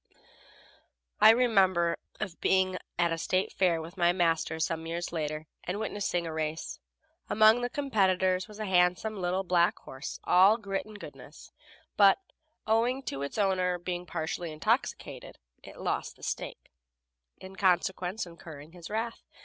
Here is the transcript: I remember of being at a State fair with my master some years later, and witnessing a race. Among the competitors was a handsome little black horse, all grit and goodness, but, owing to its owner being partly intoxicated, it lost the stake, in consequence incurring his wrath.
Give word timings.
I 1.19 1.29
remember 1.29 1.95
of 2.19 2.41
being 2.41 2.79
at 2.97 3.11
a 3.11 3.19
State 3.19 3.53
fair 3.53 3.79
with 3.79 3.97
my 3.97 4.11
master 4.11 4.59
some 4.59 4.87
years 4.87 5.13
later, 5.13 5.45
and 5.63 5.79
witnessing 5.79 6.25
a 6.25 6.33
race. 6.33 6.79
Among 7.29 7.61
the 7.61 7.69
competitors 7.69 8.47
was 8.47 8.57
a 8.57 8.65
handsome 8.65 9.21
little 9.21 9.43
black 9.43 9.77
horse, 9.77 10.19
all 10.23 10.57
grit 10.57 10.87
and 10.87 10.99
goodness, 10.99 11.51
but, 11.97 12.17
owing 12.65 13.03
to 13.03 13.21
its 13.21 13.37
owner 13.37 13.77
being 13.77 14.07
partly 14.07 14.51
intoxicated, 14.51 15.37
it 15.61 15.77
lost 15.77 16.15
the 16.15 16.23
stake, 16.23 16.71
in 17.37 17.55
consequence 17.55 18.25
incurring 18.25 18.71
his 18.71 18.89
wrath. 18.89 19.21